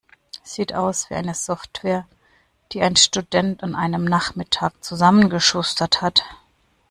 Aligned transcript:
Sieht 0.43 0.73
aus 0.73 1.11
wie 1.11 1.13
eine 1.13 1.35
Software, 1.35 2.07
die 2.71 2.81
ein 2.81 2.95
Student 2.95 3.61
an 3.61 3.75
einem 3.75 4.03
Nachmittag 4.03 4.83
zusammengeschustert 4.83 6.01
hat. 6.01 6.23